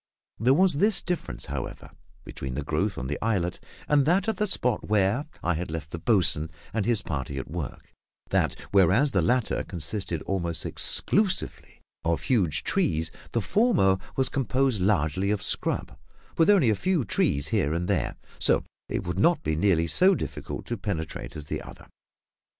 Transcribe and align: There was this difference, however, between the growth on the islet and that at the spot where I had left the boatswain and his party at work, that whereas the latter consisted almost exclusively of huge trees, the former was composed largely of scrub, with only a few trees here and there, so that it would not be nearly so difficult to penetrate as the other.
There 0.39 0.55
was 0.55 0.73
this 0.77 0.99
difference, 0.99 1.45
however, 1.45 1.91
between 2.23 2.55
the 2.55 2.63
growth 2.63 2.97
on 2.97 3.05
the 3.05 3.23
islet 3.23 3.59
and 3.87 4.03
that 4.05 4.27
at 4.27 4.37
the 4.37 4.47
spot 4.47 4.87
where 4.89 5.27
I 5.43 5.53
had 5.53 5.69
left 5.69 5.91
the 5.91 5.99
boatswain 5.99 6.49
and 6.73 6.87
his 6.87 7.03
party 7.03 7.37
at 7.37 7.51
work, 7.51 7.93
that 8.31 8.55
whereas 8.71 9.11
the 9.11 9.21
latter 9.21 9.63
consisted 9.63 10.23
almost 10.23 10.65
exclusively 10.65 11.81
of 12.03 12.23
huge 12.23 12.63
trees, 12.63 13.11
the 13.33 13.41
former 13.41 13.99
was 14.15 14.27
composed 14.27 14.81
largely 14.81 15.29
of 15.29 15.43
scrub, 15.43 15.95
with 16.35 16.49
only 16.49 16.71
a 16.71 16.75
few 16.75 17.05
trees 17.05 17.49
here 17.49 17.71
and 17.71 17.87
there, 17.87 18.15
so 18.39 18.61
that 18.89 18.95
it 18.95 19.03
would 19.05 19.19
not 19.19 19.43
be 19.43 19.55
nearly 19.55 19.85
so 19.85 20.15
difficult 20.15 20.65
to 20.65 20.77
penetrate 20.77 21.35
as 21.35 21.45
the 21.45 21.61
other. 21.61 21.85